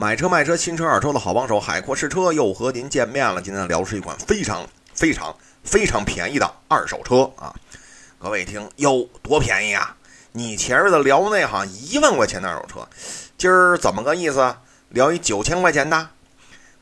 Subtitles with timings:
[0.00, 3.42] 买车卖车，新车二手车的好帮手，海阔试车又和您见面了。
[3.42, 7.54] 今天聊是一款非常非常非常便宜的二手车啊！
[8.18, 9.94] 各位一听，哟，多便宜啊！
[10.32, 12.88] 你前面的聊那好像一万块钱的二手车，
[13.36, 14.56] 今儿怎么个意思？
[14.88, 16.08] 聊一九千块钱的，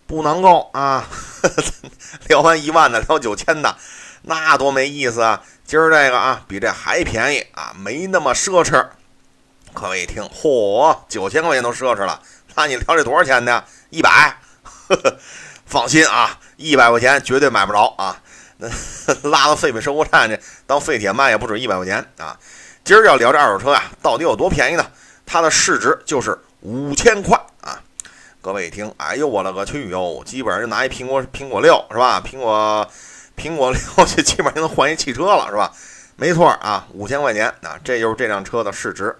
[0.07, 1.05] 不能够啊！
[2.29, 3.77] 聊完一万的，聊九千的，
[4.23, 5.43] 那多没意思啊！
[5.65, 8.87] 今儿这个啊，比这还便宜啊，没那么奢侈。
[9.75, 12.23] 各位一听，嚯，九千块钱都奢侈了。
[12.59, 13.65] 那你聊这多少钱的？
[13.91, 14.37] 一百，
[15.65, 18.21] 放心啊，一百块钱绝对买不着啊！
[18.57, 18.69] 那
[19.31, 22.37] 拉到废品收购站去当废铁卖也不止一百块钱啊！
[22.83, 24.85] 今儿要聊这二手车呀，到底有多便宜呢？
[25.25, 27.81] 它的市值就是五千块啊！
[28.43, 30.21] 各位一听，哎呦我勒个去哟！
[30.27, 32.21] 基本上就拿一苹果苹果六是吧？
[32.21, 32.91] 苹果
[33.37, 35.73] 苹果六就基本上就能换一汽车了是吧？
[36.17, 39.15] 没错啊，五千块钱啊，这就是这辆车的市值。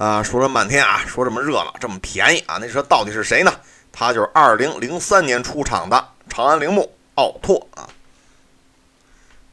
[0.00, 3.52] 啊，说了半天啊，说这么热闹，这么便宜啊，那车到底是谁呢？
[3.92, 7.84] 它就是二零零三年出厂的长安铃木奥拓啊。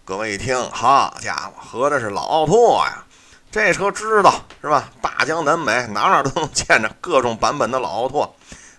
[0.05, 3.03] 各位一听，好家伙，合着是老奥拓呀！
[3.52, 4.89] 这车知道是吧？
[5.02, 8.33] 大江南北哪哪都能见着各种版本的老奥拓，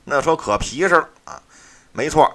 [0.04, 1.38] 那车可皮实了啊。
[1.92, 2.34] 没错，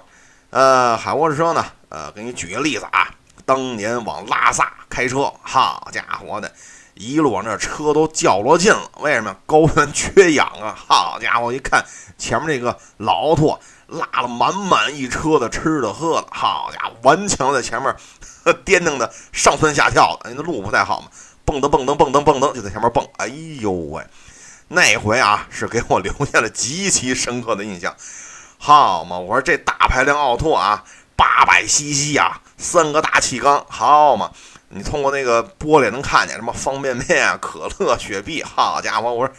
[0.50, 3.10] 呃，海沃士车呢，呃，给你举个例子啊，
[3.44, 6.52] 当年往拉萨开车，好家伙的！
[6.94, 9.36] 一路往这车都较了劲了，为什么？
[9.46, 10.74] 高原缺氧啊！
[10.86, 11.84] 好家伙，一看
[12.16, 17.94] 前面这个老奥拓拉了满满一车的吃的喝的，好家伙，顽强在前面
[18.64, 21.08] 颠腾的上蹿下跳的，那路不太好嘛，
[21.44, 23.26] 蹦噔蹦噔蹦噔蹦噔就在前面蹦，哎
[23.58, 24.06] 呦喂，
[24.68, 27.92] 那回啊是给我留下了极其深刻的印象。
[28.56, 30.84] 好嘛，我说这大排量奥拓啊，
[31.16, 34.30] 八百 cc 啊，三个大气缸，好嘛。
[34.76, 39.14] 你通过那个玻璃能看见什么方便面啊、可乐、雪碧，好家伙！
[39.14, 39.32] 我说，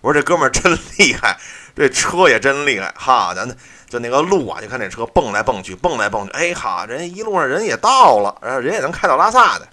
[0.00, 1.38] 我说这哥们儿真厉害，
[1.76, 3.32] 这车也真厉害，哈！
[3.32, 3.48] 咱
[3.88, 9.68] 就那个路啊，就看这车蹦来蹦去，蹦来蹦去，哎哈，人一路上人也到了，然后人也能开到拉萨的，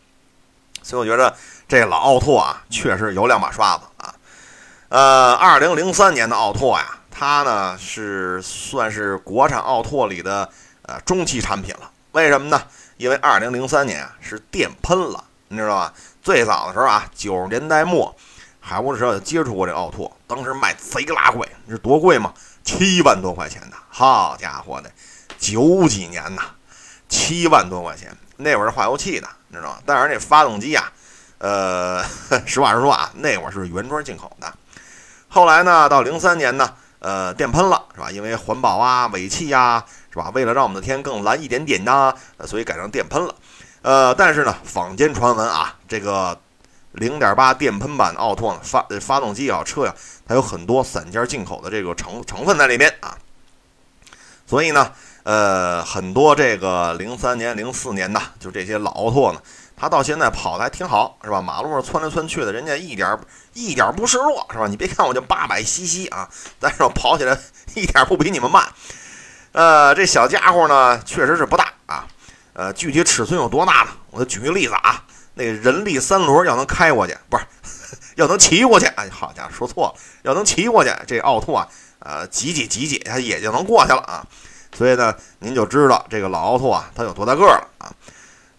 [0.83, 1.35] 所以我觉得
[1.67, 4.13] 这老奥拓啊，确实有两把刷子啊。
[4.89, 10.47] 呃，二零零三年的奥拓呀，它呢是算是国产奥拓里的
[10.83, 12.61] 呃中期产品了，为什么呢？
[12.99, 15.93] 因为二零零三年啊是电喷了，你知道吧？
[16.21, 18.13] 最早的时候啊，九十年代末，
[18.59, 22.33] 海沃士车就接触过这奥拓，当时卖贼拉贵，你知多贵吗？
[22.65, 24.91] 七万多块钱的，好家伙的，
[25.37, 26.41] 九几年呐，
[27.07, 29.77] 七万多块钱，那会儿是化油器的，你知道吗？
[29.85, 30.91] 但是那发动机啊，
[31.37, 32.03] 呃，
[32.45, 34.53] 实话实说啊，那会儿是原装进口的。
[35.29, 38.11] 后来呢，到零三年呢，呃，电喷了，是吧？
[38.11, 39.85] 因为环保啊，尾气呀。
[40.11, 40.31] 是吧？
[40.33, 42.13] 为了让我们的天更蓝一点点呢，
[42.45, 43.35] 所以改成电喷了。
[43.81, 46.37] 呃，但是呢，坊间传闻啊，这个
[46.95, 49.93] 0.8电喷版的奥拓呢，发发动机也好，车呀，
[50.27, 53.17] 它有很多散件进口的这个成成分在里面啊。
[54.45, 54.91] 所以呢，
[55.23, 59.39] 呃，很多这个03年、04年的，就这些老奥拓呢，
[59.77, 61.39] 它到现在跑的还挺好，是吧？
[61.39, 63.17] 马路上窜来窜去的，人家一点
[63.53, 64.65] 一点不示弱，是吧？
[64.67, 66.27] 你别看我就八百 cc 啊，
[66.59, 67.39] 但是我跑起来
[67.75, 68.67] 一点不比你们慢。
[69.51, 72.05] 呃，这小家伙呢，确实是不大啊。
[72.53, 73.89] 呃，具体尺寸有多大呢？
[74.11, 77.43] 我举个例子啊，那个人力三轮要能开过去，不是
[78.15, 78.85] 要能骑过去。
[78.85, 81.67] 哎，好家伙，说错了，要能骑过去，这奥拓啊，
[81.99, 84.25] 呃，挤挤挤挤，它也就能过去了啊。
[84.77, 87.89] 所以呢，您就知道这个老奥拓啊，它有多大个了啊。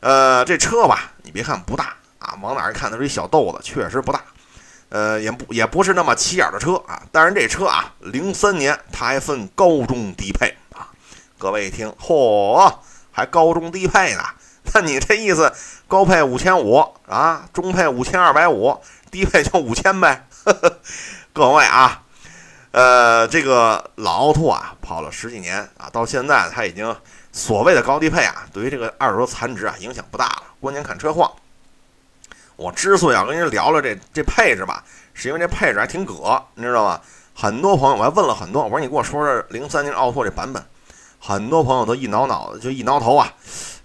[0.00, 4.20] 呃，这车吧，你别看不大啊，往哪一看它是一小豆子，确实不大。
[4.88, 7.00] 呃，也不也不是那么起眼的车啊。
[7.12, 10.52] 但是这车啊，零三年它还分高中低配。
[11.40, 12.70] 各位一听，嚯，
[13.10, 14.22] 还高中低配呢？
[14.74, 15.50] 那你这意思，
[15.88, 18.78] 高配五千五啊，中配五千二百五，
[19.10, 20.78] 低配就五千呗呵呵？
[21.32, 22.02] 各位啊，
[22.72, 26.94] 呃，这个老奥拓啊，跑了十几年啊，到现在它已经
[27.32, 31.32] 所谓的高低配啊，对于这个二手车残值啊影响不大了，关键看车况。
[32.56, 34.84] 我之所以要跟您聊聊这这配置吧，
[35.14, 37.00] 是因为这配置还挺葛，你知道吗？
[37.34, 40.62] 很多朋友我还问了很多，我说你给我说说零三年奥拓这版本。
[41.20, 43.32] 很多朋友都一挠脑子，就一挠头啊，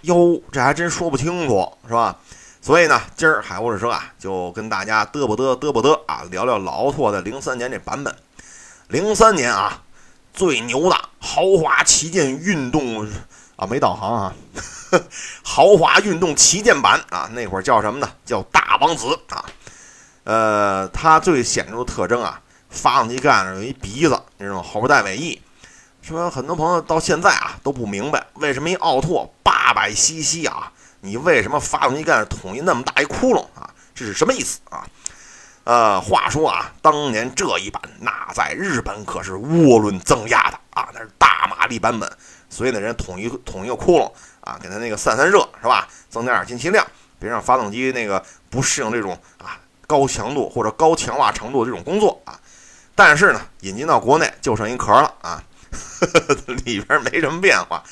[0.02, 2.16] 哟，这还真说不清楚，是吧？
[2.62, 8.16] 所以呢，今儿海沃士车啊，就跟大家嘚啵嘚嘚啵嘚啊，聊聊老奥拓的零三年这版本。
[8.88, 9.84] 零三年啊，
[10.34, 13.08] 最牛的豪华旗舰运动
[13.56, 14.34] 啊，没导航啊，
[15.44, 18.10] 豪华运动旗舰版啊，那会儿叫什么呢？
[18.26, 19.46] 叫大王子啊。
[20.24, 24.88] 呃，它最显著的特征啊，发动机盖上有一鼻子，那种猴？
[24.88, 25.40] 带尾翼。
[26.06, 30.72] 说很多朋友到现在啊都不明白，为什么一奥拓八百 cc 啊，
[31.02, 33.68] 你为什么发动机盖上捅一那么大一窟窿啊？
[33.96, 34.86] 这是什么意思啊？
[35.64, 42.08] 呃，话说啊，当年这一版那在日本可是涡轮增压的啊，那是大马力版本，
[42.52, 44.12] 所以呢，人统一统一个窟窿
[44.42, 45.88] 啊，给它那个散散热是吧？
[46.08, 46.86] 增加点进气量，
[47.18, 52.40] 别让发动机那个不适应这种啊高强度或者高强化程度的这种工作啊。
[52.94, 55.44] 但是呢，引进到国内就剩一壳了啊，
[56.66, 57.84] 里边没什么变化，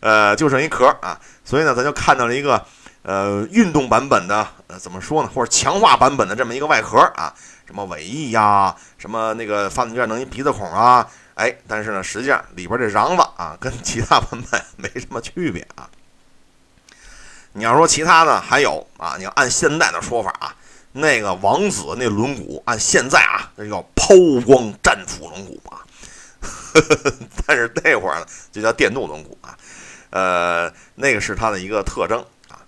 [0.00, 2.64] 呃，就剩一壳啊，所以呢，咱就看到了一个。
[3.06, 5.28] 呃，运动版本的，呃，怎么说呢？
[5.34, 7.34] 或者强化版本的这么一个外壳啊，
[7.66, 15.86] 什么尾翼呀，什么那个发动机能一鼻子孔啊，哎，但是呢，实际上里边这瓤子啊，跟其他版本 没什么区别啊。
[17.52, 20.56] 你要说其他呢，还有啊，你要按现在的说法啊，
[20.92, 24.14] 那个王子那轮毂，按现在啊，那叫抛
[24.46, 25.83] 光战斧轮毂啊，
[27.46, 29.56] 但是那会儿呢，就叫电动轮毂啊，
[30.10, 32.18] 呃，那个是它的一个特征
[32.48, 32.58] 啊。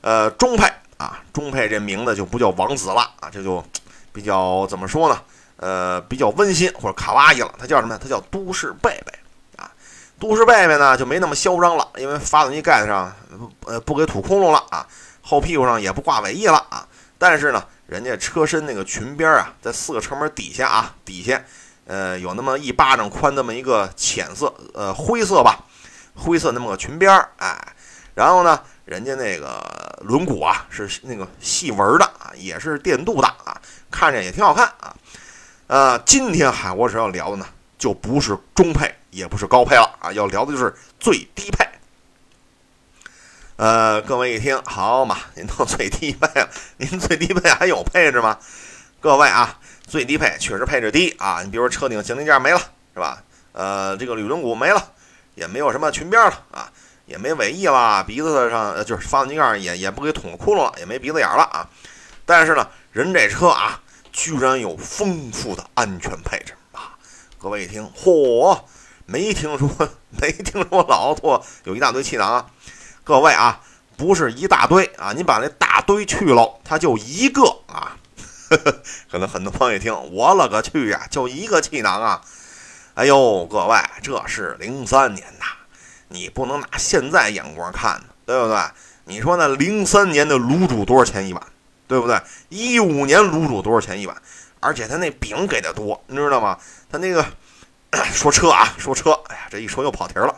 [0.00, 0.66] 呃，中配
[0.98, 3.64] 啊，中配这名字就不叫王子了啊，这就
[4.12, 5.20] 比较怎么说呢？
[5.56, 7.52] 呃，比较温馨或者卡哇伊了。
[7.58, 8.00] 它叫什么呀？
[8.02, 9.12] 它叫都市贝贝
[9.56, 9.72] 啊。
[10.18, 13.12] 都市贝贝呢就没那么嚣张了，因为发动机盖子上
[13.66, 14.86] 呃不给吐窟窿了啊，
[15.22, 16.86] 后屁股上也不挂尾翼了啊。
[17.18, 21.42] 但是呢，人家车身那个裙边啊，在四个车门底下啊，底下
[21.86, 25.64] 呃有那么一巴掌宽那么一个浅色呃灰色吧，
[26.14, 27.74] 灰色那么个裙边儿哎，
[28.14, 28.60] 然后呢。
[28.86, 33.60] 人家那个轮毂啊，是那个细纹的啊，也是电镀的啊，
[33.90, 34.94] 看着也挺好看啊。
[35.66, 37.44] 呃，今天海沃士要聊的呢，
[37.76, 41.68] 就不是中配，也不是高配了啊，要聊的就是最低配。
[43.56, 48.38] 呃，各位一听，好嘛，您都最低配了，您最低配还有配置吗？
[49.00, 52.58] 各位啊，最低配确实配置低啊，你比如说车顶行李架没了，
[52.94, 53.22] 是吧？
[53.52, 54.92] 呃，这个铝轮毂没了，
[55.34, 56.70] 也没有什么裙边了啊。
[57.06, 61.70] 也没尾翼了，鼻子上就是发动机盖也也不给捅窟窿了，也没鼻子眼了啊。
[62.24, 63.80] 但是呢，人这车啊，
[64.10, 66.98] 居然有丰富的安全配置啊！
[67.38, 68.60] 各位一听，嚯，
[69.04, 69.70] 没听说
[70.20, 72.46] 没听说老奥拓有一大堆气囊啊！
[73.04, 73.60] 各位啊，
[73.96, 77.96] 不是一大堆啊，你把那大堆去了，它就一个啊。
[78.48, 82.20] 呵 呵可能很多朋友一听，我勒个去呀，就一个气囊啊！
[82.94, 85.44] 哎呦，各位，这是零三年的。
[86.08, 88.58] 你不能拿现在眼光看对不对？
[89.06, 91.42] 你说那零三年的卤煮多少钱一碗，
[91.88, 92.20] 对不对？
[92.48, 94.16] 一五年卤煮多少钱一碗？
[94.60, 96.58] 而且他那饼给的多，你知道吗？
[96.90, 97.24] 他那个
[98.12, 100.34] 说车啊，说车，哎呀，这一说又跑题了。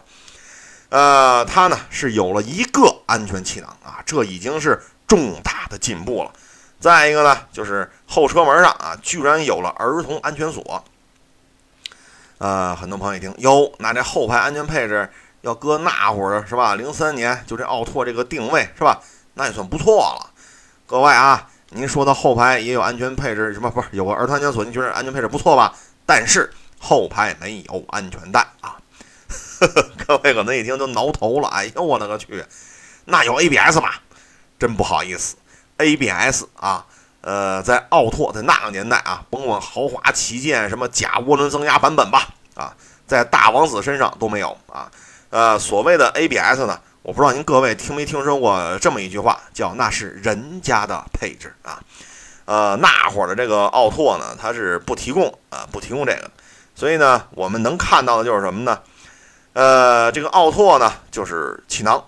[0.89, 6.33] 呃，他呢是有了一个安全气囊啊，这已经是重大的进步了。
[6.81, 10.85] 再一个呢，就是后车门上啊，居然有了儿童安全锁。
[12.39, 15.11] 呃，很多朋友一听，哟，那这后排安全配置。
[15.43, 16.75] 要搁那会儿是吧？
[16.75, 19.01] 零三年就这奥拓这个定位是吧？
[19.35, 20.31] 那也算不错了。
[20.85, 24.65] 各位啊，您说的后排也有安全配置，什么不是有个儿童安全锁？
[24.65, 25.75] 您觉得安全配置不错吧？
[26.05, 28.77] 但是后排没有安全带啊！
[30.07, 31.49] 各位可能一听都挠头了。
[31.49, 32.45] 哎呦我勒个去！
[33.05, 33.91] 那有 ABS 吗？
[34.59, 35.37] 真不好意思
[35.79, 36.85] ，ABS 啊，
[37.23, 42.75] 呃，在奥拓在那个年代啊，甭管豪华旗舰什么假涡轮增压版本吧，啊，
[43.07, 44.91] 在大王子身上都没有啊。
[45.31, 51.81] 呃，所谓的 ABS 呢，我不知道您各位听没听说过这么一句话，叫那是人家的配置啊。
[52.47, 56.31] 呃，那会儿的这个奥拓呢，它是不提供啊，不提供这个，
[56.75, 58.81] 所以呢，我们能看到的就是什么呢？
[59.53, 62.03] 呃，这个奥拓呢，就是气囊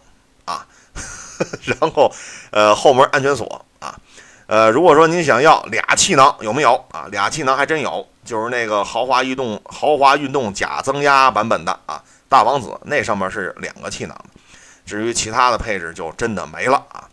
[0.46, 0.66] 啊，
[1.64, 2.10] 然后
[2.52, 3.66] 呃后门安全锁。
[4.50, 7.06] 呃，如果说您想要俩气囊，有没有啊？
[7.12, 12.02] 俩气囊还真有，就是那个豪华运动豪华运动假增压版本的啊。
[12.28, 14.24] 大王子那上面是两个气囊，
[14.84, 17.08] 至于其他的配置就真的没了啊。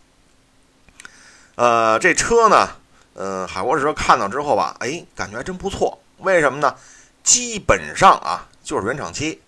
[1.54, 2.70] 呃，这车呢，
[3.14, 6.00] 嗯，海博士看到之后吧，哎，感觉还真不错。
[6.16, 6.74] 为什么呢？
[7.22, 9.40] 基本上啊，就是原厂漆，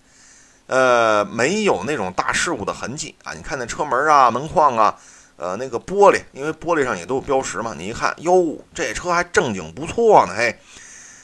[0.67, 3.33] 呃，没有那种大事故的痕迹啊。
[3.33, 4.97] 你看那车门啊、门框啊，
[5.41, 7.73] 呃，那个玻璃，因为玻璃上也都有标识嘛。
[7.75, 10.59] 你一看，哟，这车还正经不错呢，嘿，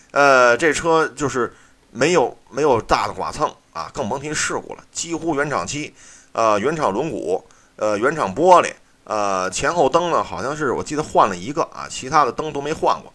[0.09, 1.53] 呃，这车就是
[1.91, 3.53] 没有没有大的剐蹭。
[3.73, 5.93] 啊，更甭提事故了，几乎原厂漆，
[6.31, 7.43] 呃，原厂轮毂，
[7.75, 13.13] 呃，原厂玻璃，呃，前后灯呢，好像是我记得换了一个啊，其他的灯都没换过，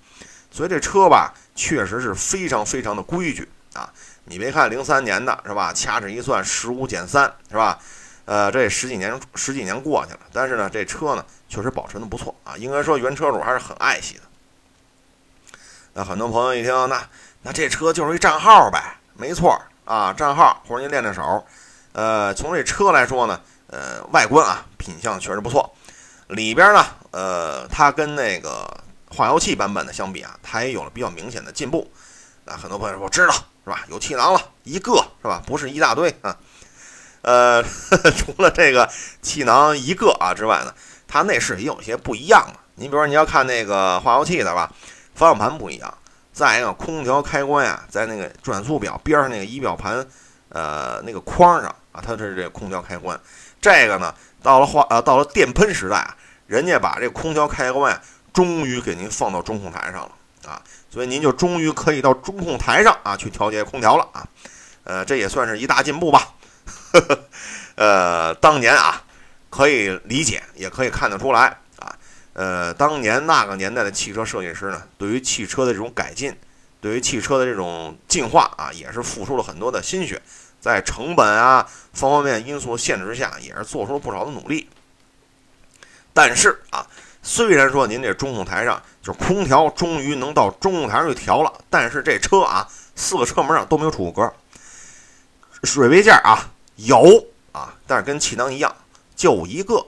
[0.53, 3.93] 所以这车吧，确实是非常非常的规矩啊。
[4.27, 7.81] 你别看零三年的是吧，掐指一算十五减三是吧？
[8.25, 14.23] 呃，这十几年十几年过去了，但是呢，这车呢确实保存的不错啊，应该说原车主还是很爱惜的。
[15.95, 17.07] 那很多朋友一听，那
[17.43, 19.61] 那这车就是一账号呗，没错。
[19.85, 21.45] 啊，账号或者您练练手，
[21.93, 25.75] 呃，从这车来说呢，呃，外观啊，品相确实不错。
[26.29, 28.65] 里边呢，呃，它跟那个
[29.11, 31.91] 化油器版本的相比啊，它也有了比较明显的进步。
[32.45, 33.85] 啊，很多朋友说知道是吧？
[33.89, 35.43] 有气囊了一个是吧？
[35.45, 36.39] 不是一大堆啊。
[37.23, 37.63] 呃，
[38.17, 38.89] 除了这个
[39.21, 40.75] 气囊一个啊之外呢，
[41.09, 42.61] 它内饰也有些不一样了。
[42.77, 44.71] 你比如说你要看那个化油器的吧，
[45.15, 45.93] 方向盘不一样。
[46.33, 50.05] 再一个，空调开关呀，在那个转速表边上那个仪表盘，
[50.49, 53.21] 呃，那个框上啊，它是这空调开关。
[53.61, 58.01] 这个呢，到了化呃，到了电喷时代啊，人家把这空调开关呀，
[58.33, 60.13] 终于给您放到中控台上了
[60.49, 60.61] 啊，
[60.91, 64.27] 所以您就终于可以到中控台上啊去调节空调了啊。
[64.85, 66.33] 呃，这也算是一大进步吧。
[67.77, 69.03] 呃，当年啊，
[69.51, 71.97] 可以理解，也可以看得出来啊。
[72.35, 76.37] 呃，当年那个年代的汽车设计师呢，对于汽车的这种改进，
[76.81, 80.21] 对于汽车的这种进化啊，也是付出了很多的心血，
[80.61, 84.69] 在成本啊方方面面因素限制之下，也是做出了不少的努力。
[86.15, 86.87] 但是啊，
[87.23, 94.31] 虽然说您这中控台上就是空调终于能到中控台上去调了，但是这车啊，四个车门上都没有储物格，
[95.65, 96.51] 水杯架啊
[96.87, 98.75] 有啊，但是跟气囊一样，
[99.17, 99.85] 就一个。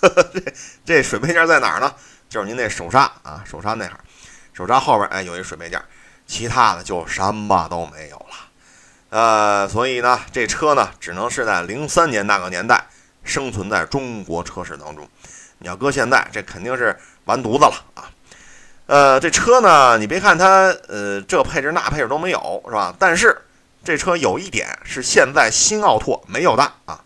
[0.32, 0.54] 这
[0.84, 1.92] 这水杯架在哪儿呢？
[2.28, 3.98] 就是您那手刹啊，手刹那哈，
[4.52, 5.82] 手刹后边哎有一水杯架，
[6.26, 8.26] 其他的就什么都没有了。
[9.10, 12.86] 呃，所以呢，这车呢只能是在零三年那个年代
[13.24, 15.08] 生存在中国车市当中。
[15.58, 18.10] 你要搁现在，这肯定是完犊子了啊。
[18.86, 22.94] 呃，这车呢，你别看它呃这配置那配置都没有是吧？
[22.98, 23.36] 但是
[23.84, 27.04] 这车有一点是现在新奥拓没有的啊。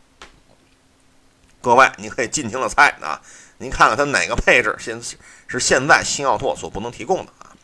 [1.61, 3.23] 各位，你可以尽情的猜啊！
[3.59, 5.01] 您看看它哪个配置现
[5.47, 7.55] 是现在新奥拓所不能提供的啊？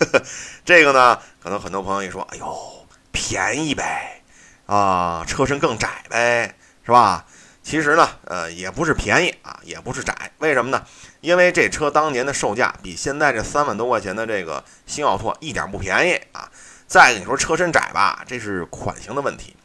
[0.64, 4.22] 这个呢，可能很多朋友一说：“哎呦，便宜呗，
[4.64, 7.26] 啊，车身更窄呗，是吧？”
[7.62, 10.82] 其实呢，呃，也不是便宜啊，也不是窄，为什么呢？
[11.20, 16.50] 因为这车当年的售价比现在这三万多块钱的这个新奥拓一点不便宜啊。
[16.86, 19.56] 再一个，你说车身窄吧，这是款型的问题。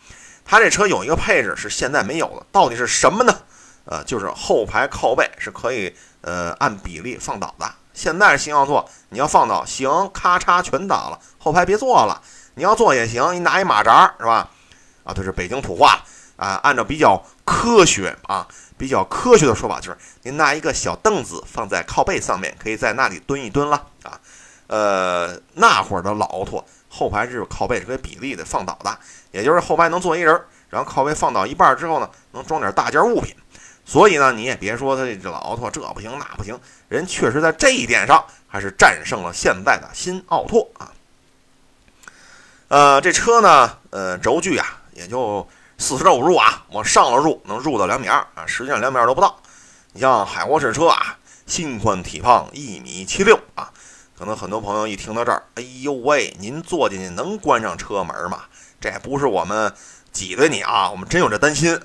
[0.45, 3.41] 它这车有一个配置是现在没有的，到底是什么呢？
[3.85, 7.71] 呃，就是后排靠背是可以呃按比例放倒的。
[7.93, 12.21] 现在是新奥拓你要放倒行，咔嚓全倒了，后排别坐了。
[12.55, 14.49] 你要坐也行，你拿一马扎是吧？
[15.03, 16.03] 啊，这是北京土话
[16.35, 16.59] 啊。
[16.63, 18.47] 按照比较科学啊，
[18.77, 24.19] 比较科学的说法就是，您拿一个小凳子放在靠背上面，可以在那里蹲一蹲了啊。
[24.67, 26.65] 呃，那会儿的老奥拓。
[26.89, 28.97] 后排是靠背是可以比例的放倒的，
[29.31, 33.35] 也就是后排能坐一人，然后靠背放倒一半之后呢，能装点大件物品。
[33.85, 40.91] 所以呢，你也别说他这老奥拓这不行那不行，人确实在这一点上还是战胜了现在的新奥拓啊。
[42.67, 45.47] 呃，这车呢，呃，轴距啊也就
[45.79, 49.39] 四十五入啊，往上了入能入到两米二啊，实际上两米二都不到。
[49.93, 51.17] 你像海沃士车啊，
[51.47, 53.71] 心宽体胖一米七六啊。
[54.19, 58.41] 可能很多朋友一听到这儿，哎呦喂，您坐进去能关上车门吗？
[58.81, 59.73] 这不是我们
[60.11, 61.79] 挤兑你啊，我们真有这担心。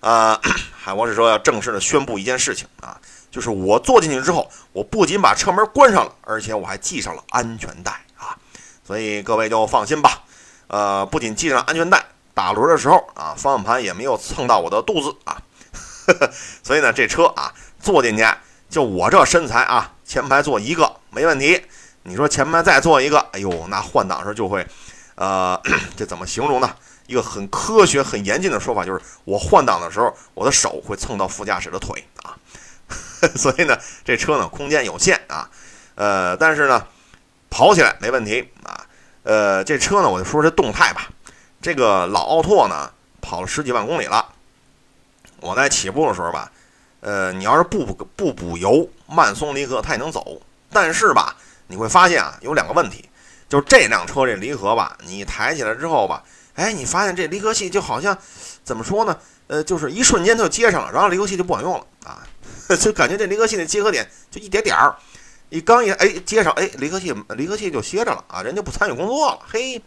[0.00, 0.40] 啊，
[0.74, 2.98] 海博士说要正式的宣布一件事情啊，
[3.30, 8.34] 就是我坐进去之后，我不仅把车门关上了，而且我还系上了安全带啊，
[8.82, 10.22] 所以各位就放心吧。
[10.68, 15.42] 呃，不仅系上安全带，打轮的时候啊，方向盘也没有蹭到我的肚子啊。
[16.64, 18.26] 所以呢，这车啊，坐进去
[18.70, 19.90] 就我这身材啊。
[20.04, 21.64] 前排坐一个没问题，
[22.02, 24.66] 你说前排再坐一个，哎呦，那换挡时就会，
[25.14, 25.60] 呃，
[25.96, 26.76] 这怎么形容呢？
[27.06, 32.36] 一个很科学、很严谨的说法就是，我换挡的时候，我的手会蹭到副驾驶的腿啊。
[33.36, 35.48] 所以呢，这车呢空间有限啊，
[35.94, 36.86] 呃，但是呢，
[37.48, 38.86] 跑起来没问题啊。
[39.22, 41.08] 呃，这车呢，我就说这动态吧。
[41.62, 42.92] 这个老奥拓呢，
[43.22, 44.32] 跑了十几万公里了。
[45.40, 46.52] 我在起步的时候吧。
[47.04, 47.84] 呃，你要是不
[48.16, 50.40] 不补油，慢松离合它也能走。
[50.72, 53.06] 但是吧，你会发现啊，有两个问题，
[53.46, 58.16] 就是这辆车这离合吧，你抬起来之后吧，哎，你发现这离合器就好像
[58.64, 59.16] 怎么说呢？
[59.48, 62.24] 呃，就是一瞬间它就接上了，然后离合器就不管用了啊，
[62.80, 64.96] 就感觉这离合器的结合点就一点点儿，
[65.50, 69.40] 你刚一哎接上，哎，离合器离合器就歇着了啊，人就不参与工作了。
[69.46, 69.82] 嘿，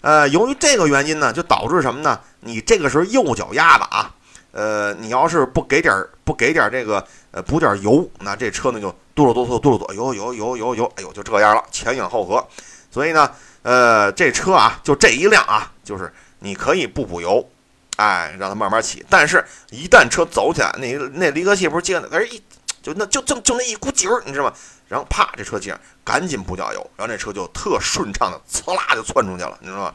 [0.00, 2.18] 呃，由于这个原因呢，就导致什么呢？
[2.40, 4.12] 你这个时候右脚压的啊。
[4.52, 12.46] 呃，你要是不给点儿不给点儿这个呃补点油，那这车呢就哆嗦哆嗦哆嗦哆，有有有有有，哎呦就这样了，前仰后合。
[12.90, 13.30] 所以呢，
[13.62, 17.48] 呃，这车啊就这一辆啊，就是你可以不补油，
[17.96, 19.06] 哎，让它慢慢起。
[19.08, 22.42] 但是，一旦车走起来，那那离合器不是接的，哎一
[22.82, 24.52] 就那就就就那一股劲儿，你知道吗？
[24.88, 29.94] 然后啪，这车接上，赶紧补脚油，然后这车就特顺畅的呲啦就窜出去了，你知道吗？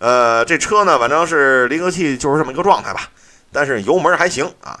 [0.00, 3.08] 呃，这车呢，反正是离合器就是这么一个状态吧。
[3.54, 4.78] 但是油门还行啊，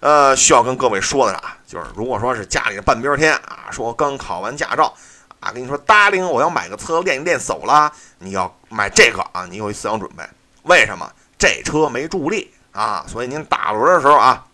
[0.00, 1.56] 呃，需要跟各位说的啥？
[1.66, 4.94] 就是如果说是家里的半边天啊，说刚考完驾照
[5.40, 10.22] 啊，跟你说大龄我要买个车练一练手啦，你要买这个啊，你有一思想准备。
[10.62, 11.10] 为什么？
[11.36, 14.44] 这车没助力啊，所以您打轮的时候啊，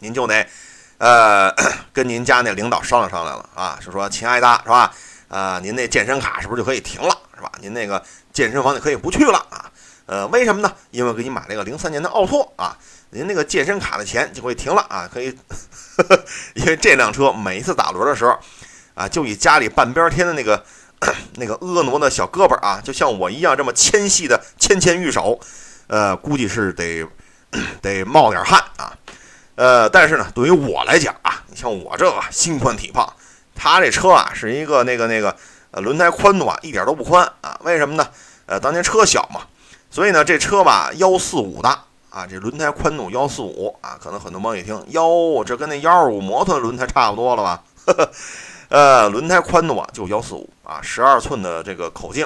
[0.00, 0.44] 您就得
[0.98, 1.54] 呃
[1.94, 4.92] 跟您家那领导商量商量了啊，就说亲爱的，是吧？
[5.28, 7.52] 呃，您那健身卡是不是就可以停了，是吧？
[7.60, 8.02] 您那个
[8.32, 9.63] 健身房就可以不去了啊？
[10.06, 10.72] 呃，为什么呢？
[10.90, 12.76] 因为给你买了一个零三年的奥拓啊。
[13.10, 15.30] 您那个健身卡的钱就会停了啊，可以，
[15.96, 18.36] 呵呵因为这辆车每一次打轮的时候，
[18.94, 20.64] 啊，就以家里半边天的那个
[21.36, 25.38] 那个婀娜的小胳膊啊，就像我一样这么纤细的纤纤玉手，
[25.86, 27.06] 呃，估计是得
[27.80, 28.92] 得冒点汗啊，
[29.54, 33.08] 呃，但是呢，对于我来讲啊，你像我这个心宽体胖，
[33.54, 35.36] 他这车啊是一个那个那个
[35.70, 38.08] 呃轮胎宽度啊一点都不宽啊，为什么呢？
[38.46, 39.42] 呃，当年车小嘛，
[39.94, 41.68] 所以呢这车吧幺四五的。
[42.10, 47.62] 啊，这轮胎宽度幺四五啊，可能很多朋友一听幺，这跟那幺二五摩托轮胎差不多了吧？
[48.70, 52.24] 呃，轮胎宽度啊就幺四五啊，十二寸的这个口径，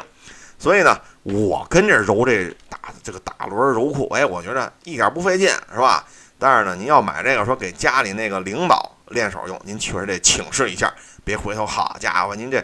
[0.58, 6.04] 所以呢，我跟这揉这打这个打轮揉库，哎，我觉得一点不费劲，是吧？
[6.38, 10.92] 但是呢，您要买这个说给家里那个领导练手用，您确实得请示一下，
[11.24, 12.62] 别回头好家伙，您这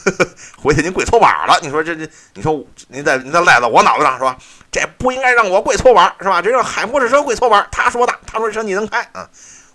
[0.62, 4.36] 回去您跪搓板了，你说这这，你说您再您再赖到我脑袋上是吧？
[4.70, 6.42] 这不应该让我跪搓板是吧？
[6.42, 9.28] 这让海博士车跪搓板他说的，他说这车你能开啊？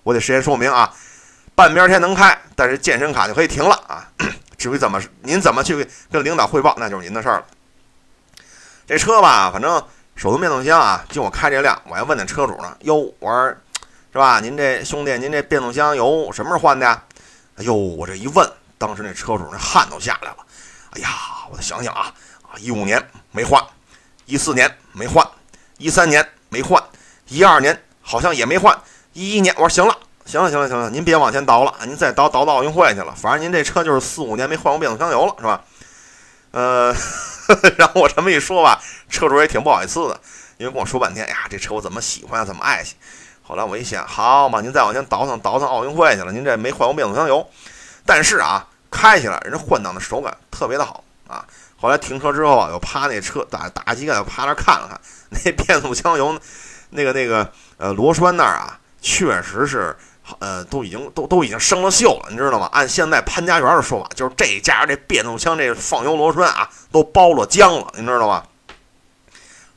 [0.03, 0.93] 我得事先说明啊，
[1.55, 4.08] 半边天能开，但是健身卡就可以停了啊。
[4.58, 7.46] 至于怎么您怎么去跟领导汇报，那就是您的事儿了。
[8.86, 9.84] 这车吧，反正
[10.15, 12.77] 手动变速箱啊，就我开这辆，我还问那车主呢。
[12.82, 13.55] 哟，我说
[14.13, 14.39] 是吧？
[14.39, 17.03] 您这兄弟，您这变速箱油什么时候换的呀？
[17.58, 20.38] 哎呦，我这一问，当时那车主那汗都下来了。
[20.91, 21.10] 哎呀，
[21.50, 23.60] 我再想想啊啊，一五年没换。
[24.25, 25.27] 一四年没换，
[25.77, 26.82] 一三年没换，
[27.27, 28.79] 一二年好像也没换，
[29.12, 33.13] 一一年我说行了，行了，行了，行了，您别往前倒了，您再倒倒到奥运会去了。
[33.15, 35.62] 反正您这车就是四五年没换过变速箱油了，是吧？
[36.51, 36.96] 呃，
[37.77, 40.22] 然后我这么一说吧，车主也挺不好意思的，
[40.58, 42.96] 因为跟我说半天，哎呀，这车我怎么喜欢，怎么爱惜。
[43.46, 47.46] 后来我一想，好嘛，您再往前倒腾倒腾奥运会去了，您这没换过变速箱油，
[48.06, 51.46] 但是啊，开起来人家换挡的手感特别的好啊。
[51.75, 54.98] 后来停车之后啊，又趴那车打打机盖，又趴那看了看，
[55.29, 56.40] 那变速箱油，
[56.92, 59.94] 那个那个呃螺栓那儿啊，确实是
[60.40, 62.70] 呃都已经都都已经生了锈了，你知道吗？
[62.72, 68.42] 按现在潘家园的说法，就是这家这变速箱这放油螺栓啊，都包了浆了，你知道吗？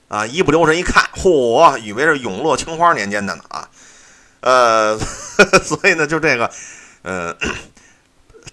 [0.08, 3.68] 啊，一不留神一看，嚯，以为是永乐青花年间的呢啊，
[4.40, 4.98] 呃，
[5.64, 6.50] 所以呢，就这个，
[7.02, 7.36] 呃，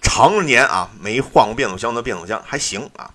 [0.02, 3.10] 常年啊没换过变速箱的变速箱还行啊。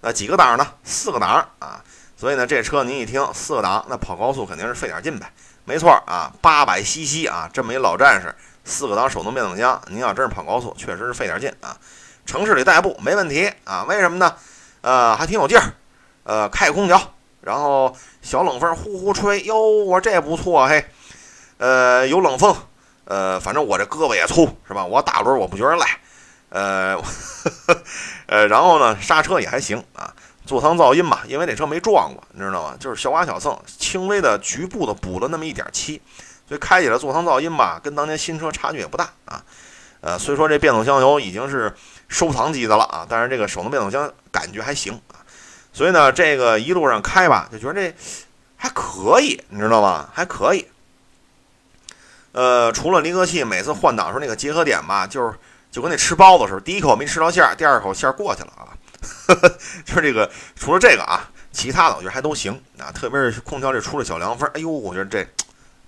[0.00, 0.66] 那几个档呢？
[0.82, 1.82] 四个档啊，
[2.16, 5.32] 所以呢，这车您一听四个档，那跑高速肯定是费点劲呗。
[5.64, 11.74] 没错啊，八百 cc 啊，这么一老战士，四个档手动变速箱，您要真是跑高速，确实是费点劲啊。
[12.26, 14.34] 城市里代步没问题啊，为什么呢？
[14.82, 15.72] 呃，还挺有劲儿，
[16.24, 20.84] 呃，开空调，然后小冷风呼呼吹，哟，我这不错嘿，
[21.58, 22.56] 呃，有冷风，
[23.04, 24.84] 呃，反正我这胳膊也粗是吧？
[24.84, 25.86] 我打轮我不觉得赖。
[26.48, 26.96] 呃，
[28.26, 30.14] 呃，然后呢，刹车也还行啊，
[30.46, 32.76] 座舱噪音吧，因为那车没撞过，你知道吗？
[32.80, 36.00] 就是小刮小蹭，轻微的局部的补了那么一点漆，
[36.48, 39.42] 所以开起来座舱噪音吧，跟当年新车差距也不大啊。
[40.00, 41.74] 呃，虽说这变速箱油已经是
[42.08, 45.00] 收藏级的了啊，但是这个手动变速箱感觉还行。
[45.74, 47.94] 所以呢，这个一路上开吧，就觉得这
[48.56, 50.08] 还可以，你知道吗？
[50.14, 50.66] 还可以。
[52.32, 55.34] 呃，除了离合器每次换挡时候那个结合点吧，就是。
[55.74, 58.70] 就跟那吃包子似的，第一口没吃到馅儿，第二口馅儿过去了啊。
[59.84, 62.92] 就是这个，除了这个啊，其他的我觉得还都行啊。
[62.92, 65.26] 特别是空调这出了小凉风，哎呦，我觉得这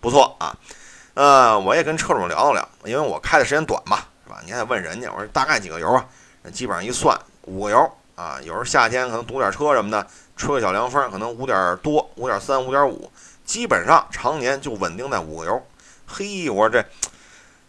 [0.01, 0.53] 不错啊。
[1.14, 4.40] 呃，我也跟车主聊了聊，因为我开的时间短嘛，是吧？
[4.44, 6.05] 你还得问人家，我说大概几个油啊？
[6.53, 8.41] 基本上一算五个油啊。
[8.43, 10.05] 有时候夏天可能堵点车什么的，
[10.37, 13.09] 吹个小凉风，可能五点多，五点三、五点五，
[13.45, 15.67] 基本上常年就稳定在五个油。
[16.07, 16.85] 嘿，我说这。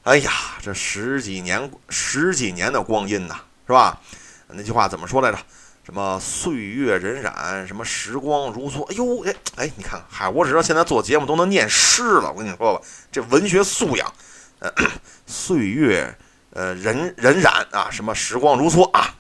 [0.04, 0.32] 哎呀，
[0.62, 4.00] 这十几年十几年的光阴呐，是吧？
[4.48, 5.38] 那句话怎么说来着？
[5.84, 8.84] 什么岁月荏苒，什么时光如梭。
[8.92, 12.32] 哎呦，哎哎，你看，嗨，我只知道现在做节目都能念诗了。
[12.32, 12.82] 我跟你说吧，
[13.12, 14.14] 这文学素养，
[14.60, 14.72] 呃，
[15.28, 16.18] 岁月
[16.52, 19.14] 呃荏荏苒啊，什么时光如梭啊，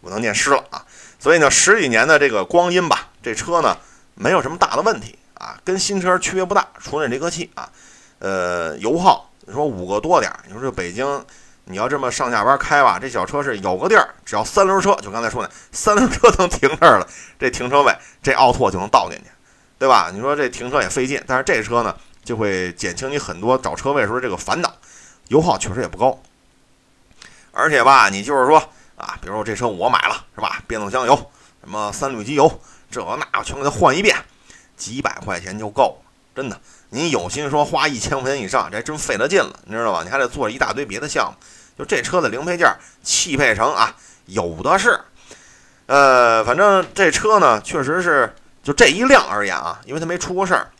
[0.00, 0.84] 我能念诗了啊。
[1.18, 3.76] 所以呢，十几年的这个光阴吧，这车呢
[4.14, 7.68] 没有什么大的问题啊，跟新车区别不大，除了离合器啊，
[8.18, 9.30] 呃，油耗。
[9.40, 11.24] 你说五个多点儿，你说这北京，
[11.64, 17.08] 你要这么上下班开吧，这小车是有个地儿，只要三轮车，就刚才说的，三轮车能停这儿了，
[17.38, 19.24] 这停车位，这奥拓就能倒进去，
[19.78, 20.10] 对吧？
[20.12, 24.72] 你说这停车也费劲，但是这车呢，就会减轻你很多找车位时候这个烦恼。
[25.28, 26.18] 油耗确实也不高，
[27.52, 30.60] 而且吧，你就是说啊，比如说这车我买了是吧？
[30.66, 31.16] 变速箱油、
[31.62, 34.16] 什么三滤机油，这那我全给它换一遍，
[34.76, 36.10] 几百块钱就够了。
[36.34, 40.02] 真的，你有心说花一千块钱以上，这还真费了劲了，你知道吧？
[40.04, 41.46] 你还得做一大堆别的项目。
[41.78, 42.68] 就这车的零配件、
[43.02, 43.94] 汽配城啊，
[44.26, 45.00] 有的是。
[45.86, 50.70] 呃，反正这车呢，确实是就这一辆而言啊，因为它没出过事儿。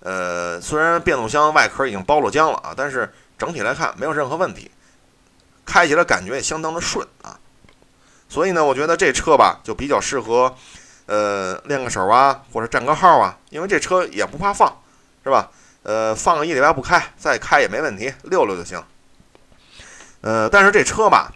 [0.00, 4.70] 呃，虽然变速箱外壳已经包了浆了啊，但是整体来看没有任何问题，
[5.64, 7.38] 开起来感觉也相当的顺啊。
[8.28, 10.54] 所以呢，我觉得这车吧，就比较适合
[11.06, 14.80] 呃练个手啊，或者占个号啊，因为这车也不怕放，
[15.24, 15.50] 是吧？
[15.82, 18.82] 呃，放个一礼拜不开，再开也没问题，溜溜就行。
[20.22, 21.32] 呃，但是这车吧，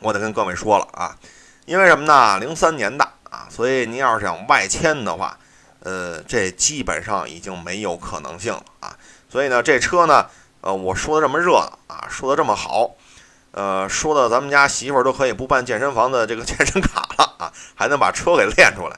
[0.00, 1.16] 我得跟各位说了啊。
[1.64, 2.38] 因为什么呢？
[2.38, 5.38] 零三年的啊，所以您要是想外迁的话，
[5.80, 8.94] 呃，这基本上已经没有可能性了啊。
[9.28, 10.26] 所以呢，这车呢，
[10.60, 11.56] 呃，我说的这么热
[11.86, 12.90] 啊，说的这么好，
[13.56, 18.96] 呃，说的咱们家媳妇儿都可以不办健身房的这个 健身卡了啊，还能把车给练出来。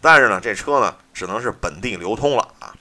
[0.00, 2.74] 但是呢，这车呢，只能是本地流通了啊。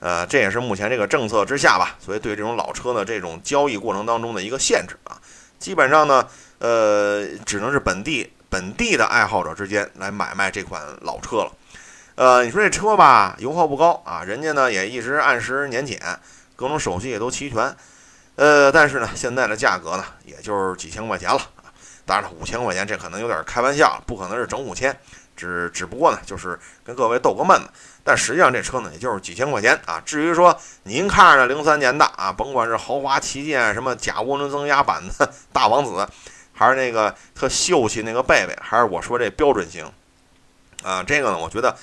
[0.00, 5.16] 呃，这也是目前这个政策之下吧，所以对这种老车的这种交易过程当中的一个限制啊。
[5.58, 8.30] 基本上呢，呃，只能是本地。
[8.50, 11.50] 本地的爱好者之间来买卖这款老车了，
[12.14, 15.98] 呃，你说这车吧，油耗不高啊，人家呢也一直按时年检，
[16.54, 17.74] 各种手续也都齐全，
[18.36, 21.70] 呃，但是呢，现在的价格呢，也就是几千块钱了啊。
[22.04, 24.98] 当然了，五千块钱这可能有点开玩笑，不可能是整五千，
[25.36, 27.68] 只只不过呢，就是跟各位逗个闷子。
[28.02, 30.02] 但实际上这车呢，也就是几千块钱啊。
[30.04, 36.06] 至于说您看着零三年的啊，甭管是豪华旗舰，什么假涡轮增压版的大王子。
[36.56, 39.84] 还是那个特秀气那个贝贝，还是我说这标准型，
[40.84, 41.76] 啊，这个呢，我觉得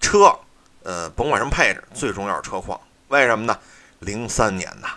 [0.00, 0.36] 车，
[0.82, 2.80] 呃，甭管什么配置，最重要是车况。
[3.06, 3.56] 为什么呢？
[4.00, 4.88] 零三年的，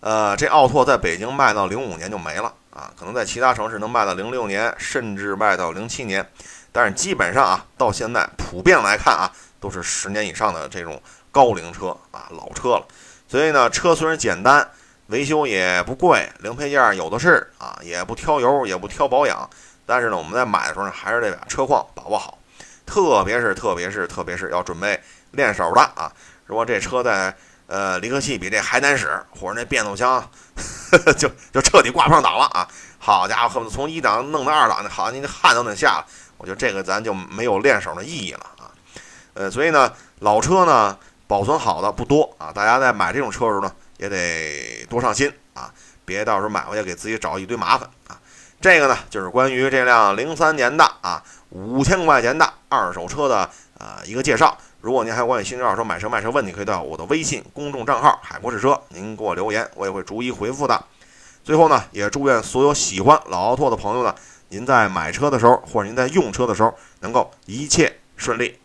[0.00, 6.28] 呃，这奥拓在北京卖到零五年就没了啊，可能在其他城市能卖到零六年，甚至卖到零七年，
[6.72, 12.86] 但是基本上啊，到现在普遍来看啊，都是十年以上的这种高龄车啊，老车了。
[13.28, 14.68] 所以呢，车虽然简单。
[15.10, 19.48] 维修也不贵，零配件有的是啊，也不挑油，也不挑保养。
[19.86, 22.38] 但是呢，我们在买的时候呢，还是得把车况把握好，
[22.84, 26.10] 特别是特别是特别是要准备练手的啊。
[26.46, 27.32] 如果这车在
[27.66, 30.28] 呃离合器比这还难使，或者那变速箱
[31.16, 36.06] 就就彻底挂不上档了啊，好家伙，恨不得从一档弄到二档，那好，你汗都得下了。
[36.36, 38.70] 我觉得这个咱就没有练手的意义了啊。
[39.34, 43.72] 呃，所以呢，老车呢保存好的不多啊，大家在买这种车的时候呢。
[43.98, 45.72] 也得多上心啊，
[46.04, 48.20] 别到时候买回去给自己找一堆麻烦啊。
[48.60, 53.48] 这个呢，就是关于这辆零三年的啊五千块钱的二手车的
[53.78, 54.54] 呃一个介绍。
[54.80, 60.84] 如果您还有关于新车、二手车买车卖车问题，可以到我的微信公众账号“海阔试车”，您给我留言，我也会逐一回复的。
[61.42, 64.14] 最后呢，也祝愿所有喜欢老奥拓的朋友呢，
[64.50, 68.58] 您在买车的时候或者您在用车的时候能够一切顺利。